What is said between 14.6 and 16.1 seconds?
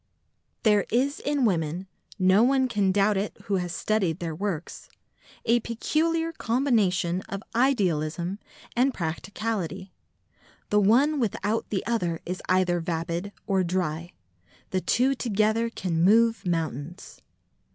the two together can